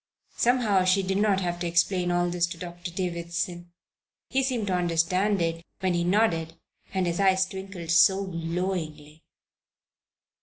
Somehow 0.35 0.83
she 0.83 1.03
did 1.03 1.19
not 1.19 1.41
have 1.41 1.59
to 1.59 1.67
explain 1.67 2.09
all 2.09 2.27
this 2.27 2.47
to 2.47 2.57
Doctor 2.57 2.89
Davison. 2.89 3.71
He 4.29 4.41
seemed 4.41 4.65
to 4.65 4.73
understand 4.73 5.39
it 5.43 5.63
when 5.79 5.93
he 5.93 6.03
nodded 6.03 6.55
and 6.91 7.05
his 7.05 7.19
eyes 7.19 7.45
twinkled 7.45 7.91
so 7.91 8.25
glowingly. 8.25 9.23